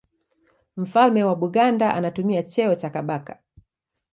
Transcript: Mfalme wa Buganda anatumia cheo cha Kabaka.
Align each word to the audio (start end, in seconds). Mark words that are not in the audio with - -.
Mfalme 0.77 1.23
wa 1.23 1.35
Buganda 1.35 1.93
anatumia 1.93 2.43
cheo 2.43 2.75
cha 2.75 2.89
Kabaka. 2.89 3.39